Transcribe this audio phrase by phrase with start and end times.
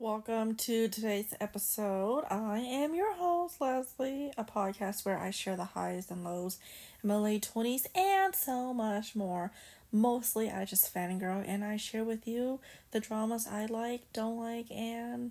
[0.00, 2.24] Welcome to today's episode.
[2.28, 6.58] I am your host, Leslie, a podcast where I share the highs and lows
[7.00, 9.52] in my late 20s and so much more.
[9.92, 12.58] Mostly, I just fangirl and I share with you
[12.90, 15.30] the dramas I like, don't like, and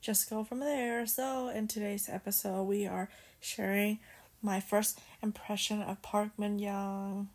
[0.00, 1.06] just go from there.
[1.06, 3.08] So, in today's episode, we are
[3.38, 4.00] sharing
[4.42, 7.28] my first impression of Park Min Young,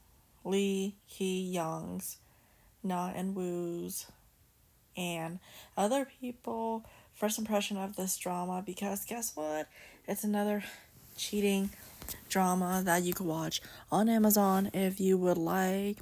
[0.43, 2.17] Lee Yi Kyung's,
[2.83, 4.07] Na In Woo's
[4.99, 5.39] and
[5.77, 6.85] other people
[7.15, 9.67] first impression of this drama because guess what?
[10.07, 10.63] It's another
[11.15, 11.69] cheating
[12.27, 15.97] drama that you could watch on Amazon if you would like.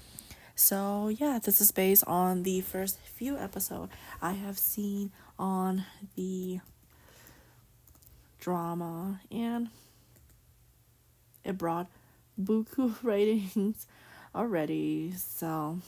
[0.55, 6.59] So, yeah, this is based on the first few episodes I have seen on the
[8.39, 9.69] drama and
[11.43, 11.87] it brought
[12.41, 13.85] buku ratings
[14.33, 15.13] already.
[15.15, 15.79] So,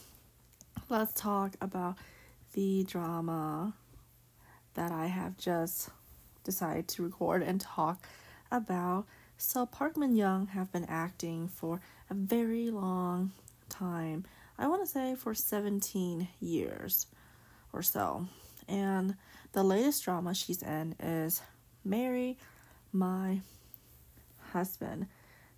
[0.87, 1.97] let's talk about
[2.53, 3.73] the drama
[4.73, 5.89] that I have just
[6.43, 8.03] decided to record and talk
[8.51, 9.05] about.
[9.37, 13.31] So Park Min Young have been acting for a very long
[13.69, 14.25] time.
[14.57, 17.07] I want to say for 17 years
[17.71, 18.27] or so.
[18.67, 19.15] And
[19.53, 21.41] the latest drama she's in is
[21.83, 22.37] Marry
[22.91, 23.41] My
[24.51, 25.07] Husband.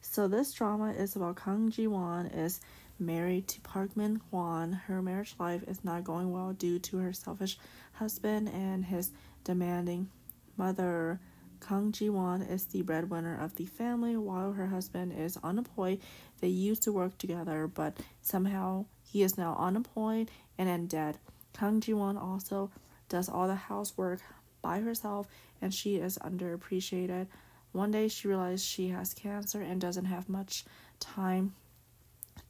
[0.01, 2.59] So this drama is about Kang Ji Won is
[3.01, 4.73] married to Park Min Hwan.
[4.73, 7.57] Her marriage life is not going well due to her selfish
[7.93, 9.11] husband and his
[9.43, 10.09] demanding
[10.55, 11.19] mother.
[11.59, 15.99] Kang Ji Won is the breadwinner of the family while her husband is unemployed.
[16.39, 21.17] They used to work together, but somehow he is now unemployed and in debt.
[21.53, 22.71] Kang Ji Won also
[23.09, 24.21] does all the housework
[24.61, 25.27] by herself
[25.61, 27.27] and she is underappreciated.
[27.71, 30.65] One day she realizes she has cancer and doesn't have much
[30.99, 31.53] time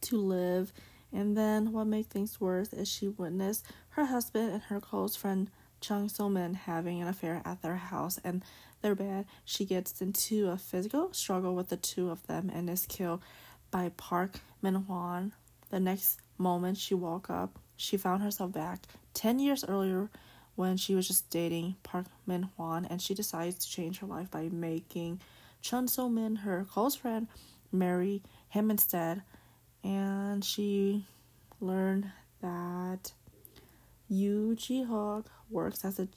[0.02, 0.72] to live.
[1.12, 5.50] And then what makes things worse is she witnessed her husband and her close friend
[5.80, 8.42] Chung So Min having an affair at their house and
[8.80, 9.26] their bed.
[9.44, 13.22] She gets into a physical struggle with the two of them and is killed
[13.70, 15.32] by Park Min Hwan.
[15.70, 20.08] The next moment she woke up, she found herself back 10 years earlier
[20.54, 24.30] when she was just dating Park Min Hwan and she decides to change her life
[24.30, 25.20] by making
[25.62, 27.28] Chun So Min, her close friend,
[27.70, 29.22] marry him instead
[29.84, 31.06] and she
[31.60, 32.10] learned
[32.40, 33.12] that
[34.08, 36.08] Yu Ji Hyuk works as a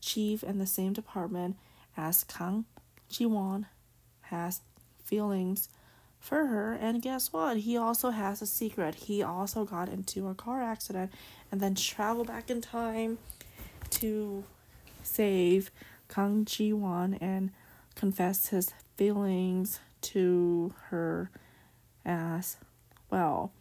[0.00, 1.56] chief in the same department
[1.96, 2.64] as Kang
[3.08, 3.66] Ji Won
[4.22, 4.60] has
[5.04, 5.68] feelings
[6.18, 6.72] for her.
[6.72, 7.58] And guess what?
[7.58, 8.94] He also has a secret.
[8.94, 11.12] He also got into a car accident
[11.50, 13.18] and then traveled back in time
[13.90, 14.44] to
[15.02, 15.70] save
[16.08, 17.50] Kang Ji Won and
[17.94, 21.30] confess his feelings to her
[22.04, 22.56] as
[23.12, 23.52] well.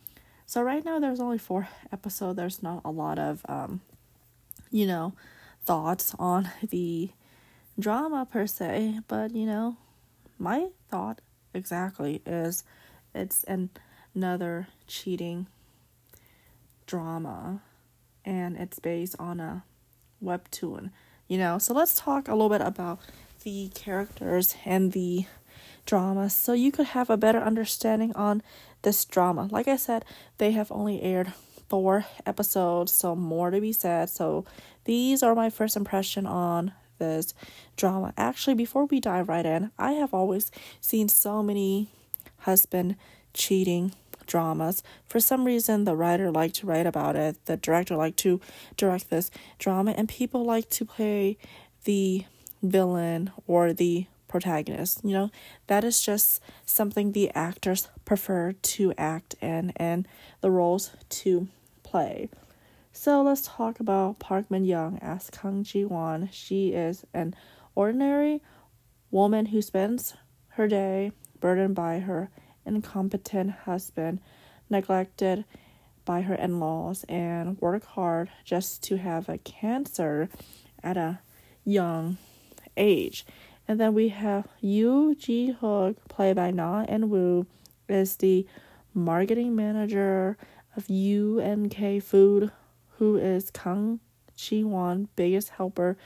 [0.47, 2.37] So right now there's only four episodes.
[2.37, 3.81] There's not a lot of um,
[4.71, 5.13] you know,
[5.63, 7.09] thoughts on the
[7.79, 9.77] drama per se, but you know,
[10.39, 11.21] my thought
[11.53, 12.63] exactly is
[13.13, 13.69] it's an,
[14.15, 15.47] another cheating
[16.87, 17.61] drama
[18.25, 19.63] and it's based on a
[20.23, 20.91] webtoon,
[21.27, 21.57] you know.
[21.57, 22.99] So let's talk a little bit about
[23.43, 25.25] the characters and the
[25.85, 28.41] drama so you could have a better understanding on
[28.81, 29.47] this drama.
[29.51, 30.05] Like I said,
[30.37, 31.33] they have only aired
[31.69, 34.09] four episodes, so more to be said.
[34.09, 34.45] So
[34.85, 37.33] these are my first impression on this
[37.77, 38.13] drama.
[38.17, 41.89] Actually, before we dive right in, I have always seen so many
[42.39, 42.95] husband
[43.33, 43.93] cheating
[44.27, 44.83] dramas.
[45.07, 48.39] For some reason, the writer liked to write about it, the director liked to
[48.77, 51.37] direct this drama, and people like to play
[51.85, 52.25] the
[52.61, 55.01] villain or the protagonist.
[55.03, 55.31] You know,
[55.67, 60.07] that is just something the actors prefer to act in and
[60.39, 61.49] the roles to
[61.83, 62.29] play.
[62.93, 66.29] So let's talk about Park Min Young as Kang Ji Won.
[66.31, 67.35] She is an
[67.75, 68.41] ordinary
[69.11, 70.15] woman who spends
[70.55, 72.29] her day burdened by her
[72.65, 74.19] incompetent husband,
[74.69, 75.43] neglected
[76.05, 80.29] by her in laws, and work hard just to have a cancer
[80.83, 81.19] at a
[81.65, 82.17] young
[82.77, 83.25] age.
[83.67, 87.45] And then we have Yu Ji Hyuk, played by Na In Woo,
[87.87, 88.45] is the
[88.93, 90.37] marketing manager
[90.75, 92.51] of UNK Food,
[92.97, 93.99] who is Kang
[94.35, 95.97] Ji Won biggest helper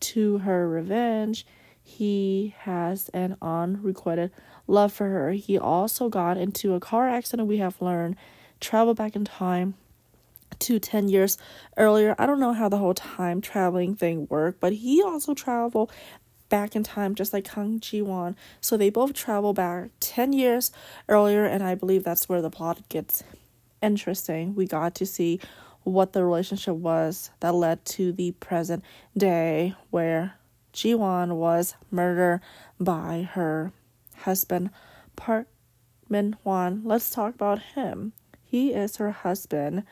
[0.00, 1.46] to her revenge.
[1.82, 4.30] He has an unrequited
[4.66, 5.32] love for her.
[5.32, 8.16] He also got into a car accident, we have learned,
[8.60, 9.74] travel back in time
[10.60, 11.38] to 10 years
[11.76, 12.14] earlier.
[12.18, 15.90] I don't know how the whole time traveling thing worked, but he also traveled
[16.50, 18.36] back in time, just like Kang Ji Won.
[18.60, 20.70] So they both travel back 10 years
[21.08, 23.24] earlier, and I believe that's where the plot gets
[23.80, 24.54] interesting.
[24.54, 25.40] We got to see
[25.82, 28.84] what the relationship was that led to the present
[29.16, 30.34] day where
[30.74, 32.40] Jiwon was murdered
[32.78, 33.72] by her
[34.18, 34.70] husband,
[35.16, 35.46] Park
[36.08, 36.82] Min Hwan.
[36.84, 38.12] Let's talk about him.
[38.44, 39.84] He is her husband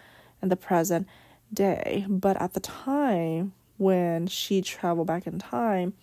[0.43, 1.07] in the present
[1.53, 5.95] day, but at the time when she traveled back in time,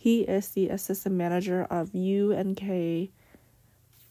[0.00, 3.10] he is the assistant manager of UNK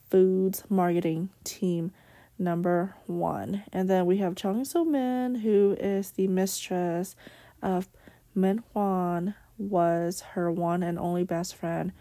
[0.09, 1.91] Foods marketing team
[2.37, 3.63] number one.
[3.71, 7.15] And then we have Chung So Min, who is the mistress
[7.61, 7.87] of
[8.35, 11.93] Min Hwan, was her one and only best friend,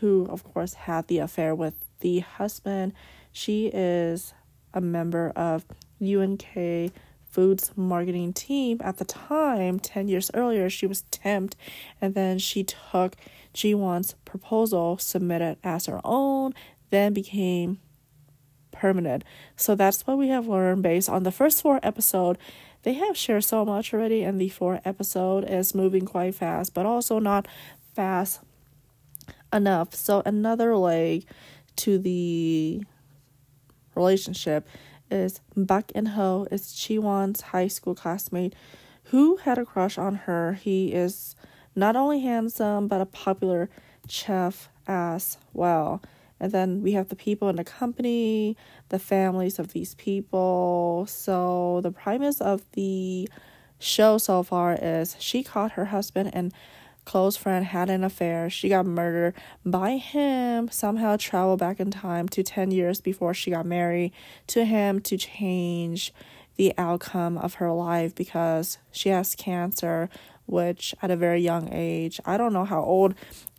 [0.00, 2.92] who of course had the affair with the husband.
[3.32, 4.34] She is
[4.74, 5.64] a member of
[5.98, 6.92] UNK
[7.30, 8.80] Foods marketing team.
[8.82, 11.54] At the time, 10 years earlier, she was temped
[12.00, 13.16] and then she took
[13.54, 16.54] Jiwon's proposal, submitted as her own,
[16.90, 17.78] then became
[18.72, 19.24] permanent.
[19.56, 22.38] So that's what we have learned based on the first four episode.
[22.82, 26.86] They have shared so much already, and the fourth episode is moving quite fast, but
[26.86, 27.46] also not
[27.94, 28.40] fast
[29.52, 29.94] enough.
[29.94, 31.26] So another leg
[31.76, 32.82] to the
[33.94, 34.66] relationship
[35.10, 38.54] is Baek Eun Ho is Jiwon's high school classmate
[39.04, 40.54] who had a crush on her.
[40.54, 41.34] He is
[41.74, 43.68] not only handsome but a popular
[44.08, 46.02] chef as well.
[46.38, 48.56] And then we have the people in the company,
[48.88, 51.04] the families of these people.
[51.08, 53.28] So the premise of the
[53.78, 56.52] show so far is she caught her husband and
[57.10, 58.48] close friend had an affair.
[58.48, 59.34] She got murdered
[59.66, 64.12] by him, somehow traveled back in time to 10 years before she got married
[64.46, 66.14] to him to change
[66.54, 70.08] the outcome of her life because she has cancer,
[70.46, 73.16] which at a very young age, I don't know how old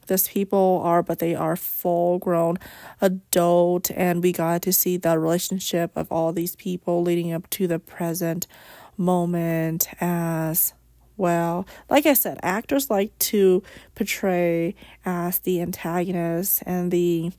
[0.08, 2.56] these people are, but they are full grown
[3.02, 7.68] adult, and we got to see the relationship of all these people leading up to
[7.68, 8.48] the present
[8.96, 10.74] moment as
[11.18, 11.66] well.
[11.90, 13.64] Like I said, actors like to
[13.96, 14.76] portray
[15.06, 17.32] as the antagonist and the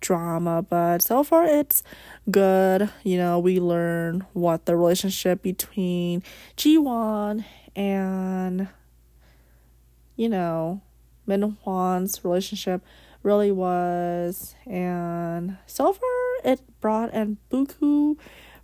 [0.00, 1.82] drama, but so far it's
[2.30, 2.90] good.
[3.02, 6.22] You know, we learn what the relationship between
[6.56, 7.44] Jiwon
[7.76, 8.68] and
[10.16, 10.80] you know
[11.26, 12.82] Min Hwan's relationship
[13.22, 14.54] really was.
[14.66, 18.16] And so far, it brought an buku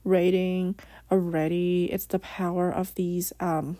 [0.05, 0.77] rating
[1.11, 1.89] already.
[1.93, 3.79] It's the power of these um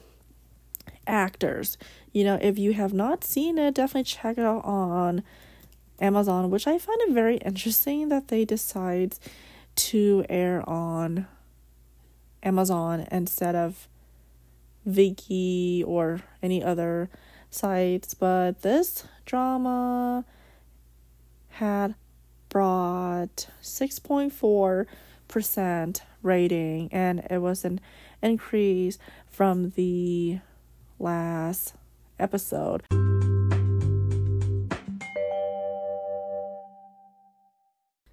[1.07, 1.79] actors.
[2.13, 5.23] You know, if you have not seen it, definitely check it out on
[6.01, 9.17] Amazon, which I find it very interesting that they decide
[9.77, 11.27] to air on
[12.43, 13.89] Amazon instead of
[14.87, 17.09] Viki or any other
[17.51, 20.25] sites, but this drama
[21.49, 21.95] had
[22.49, 27.81] brought 6.4% rating and it was an
[28.23, 28.99] increase
[29.31, 30.39] from the
[30.99, 31.75] last
[32.19, 32.83] episode.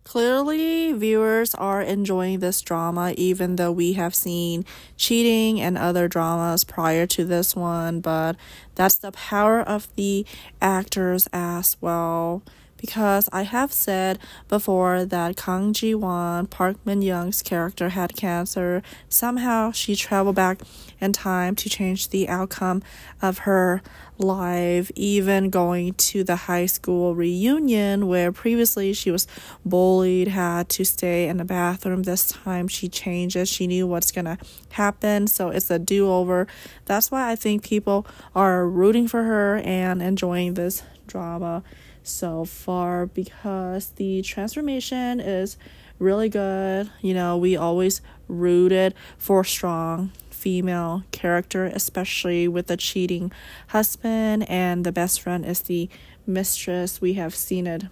[0.04, 4.66] Clearly, viewers are enjoying this drama, even though we have seen
[4.98, 8.36] cheating and other dramas prior to this one, but
[8.75, 10.25] that's the power of the
[10.62, 12.44] actors as well
[12.81, 14.18] because I have said
[14.50, 18.81] before that Kang Ji Won, Park Min Young's character, had cancer.
[19.07, 20.62] Somehow she traveled back
[21.00, 22.81] in time to change the outcome
[23.22, 23.83] of her
[24.18, 29.28] life, even going to the high school reunion where previously she was
[29.64, 32.04] bullied, had to stay in the bathroom.
[32.04, 33.47] This time she changes.
[33.47, 34.40] She knew what's gonna
[34.71, 36.47] happen, so it's a do over.
[36.85, 41.64] That's why I think people are rooting for her and enjoying this drama
[42.04, 45.58] so far because the transformation is
[46.00, 46.90] really good.
[47.02, 53.31] You know, we always rooted for strong female character, especially with the cheating
[53.68, 55.88] husband, and the best friend is the
[56.26, 57.00] mistress.
[57.00, 57.84] We have seen it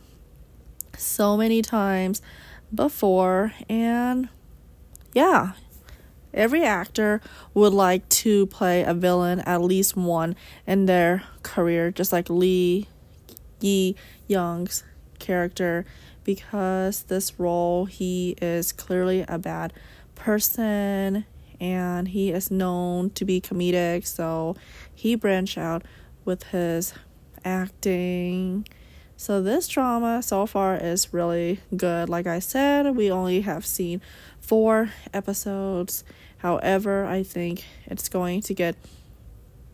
[0.98, 2.22] so many times
[2.74, 4.30] before, and
[5.14, 5.54] yeah,
[6.34, 7.22] every actor
[7.54, 10.36] would like to play a villain at least one
[10.66, 12.88] in their career, just like Lee
[13.62, 13.96] Yi
[14.28, 14.84] Kyung's
[15.20, 15.86] character
[16.24, 19.74] because this role he is clearly a bad
[20.16, 21.26] person
[21.60, 24.06] and he is known to be comedic.
[24.06, 24.56] So
[24.94, 25.84] he branched out
[26.26, 26.94] with his
[27.44, 28.68] acting.
[29.18, 32.10] So this drama so far is really good.
[32.10, 34.02] Like i said we only have seen
[34.40, 36.04] four episodes.
[36.38, 38.76] However i think it's going to get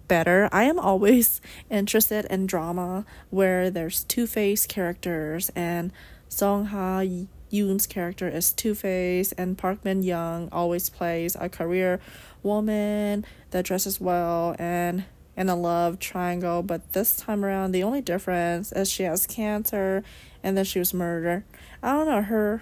[0.08, 0.50] better.
[0.52, 5.92] I am always interested in drama where there's two faced characters, and
[6.30, 7.04] Song Ha
[7.50, 12.00] Yoon's character is Two Face, and Park Min Young always plays a career
[12.44, 15.06] woman that dresses well and
[15.38, 16.64] in a love triangle.
[16.64, 20.04] But this time around, the only difference is she has cancer
[20.44, 21.44] and then she was murdered.
[21.82, 22.62] I don't know, her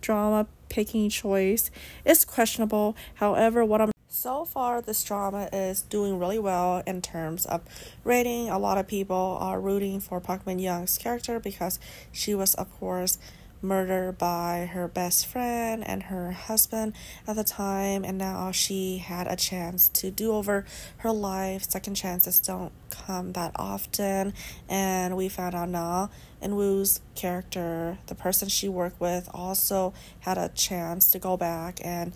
[0.00, 1.70] drama picking choice
[2.04, 2.96] is questionable.
[3.14, 3.93] However, what I'm
[4.24, 7.60] so far, this drama is doing really well in terms of
[8.04, 8.48] rating.
[8.48, 11.78] A lot of people are rooting for Park Min Young's character because
[12.10, 13.18] she was, of course,
[13.60, 16.94] murdered by her best friend and her husband
[17.26, 20.64] at the time, and now she had a chance to do over
[20.98, 21.68] her life.
[21.68, 24.32] Second chances don't come that often,
[24.70, 26.08] and we found out now
[26.40, 31.78] in Woo's character, the person she worked with, also had a chance to go back
[31.84, 32.14] and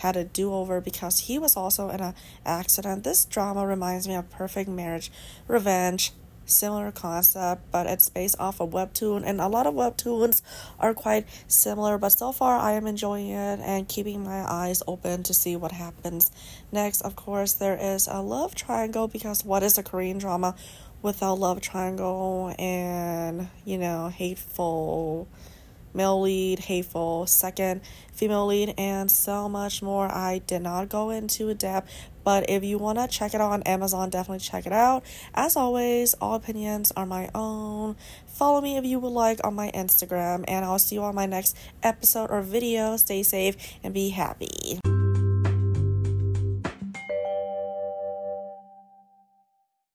[0.00, 2.14] had a do over because he was also in an
[2.44, 3.04] accident.
[3.04, 5.10] This drama reminds me of Perfect Marriage
[5.48, 6.12] Revenge
[6.50, 10.42] similar concept, but it's based off a webtoon, and a lot of webtoons
[10.78, 11.96] are quite similar.
[11.98, 15.72] But so far, I am enjoying it and keeping my eyes open to see what
[15.72, 16.30] happens
[16.72, 17.02] next.
[17.02, 20.54] Of course, there is a love triangle because what is a Korean drama
[21.02, 25.26] without love triangle and you know hateful
[25.94, 27.80] male lead, hateful, second
[28.12, 30.06] female lead, and so much more.
[30.06, 31.90] I did not go into a depth,
[32.24, 35.04] but if you want to check it out on Amazon, definitely check it out.
[35.34, 37.96] As always, all opinions are my own.
[38.26, 41.26] Follow me if you would like on my Instagram, and I'll see you on my
[41.26, 42.96] next episode or video.
[42.96, 44.80] Stay safe and be happy.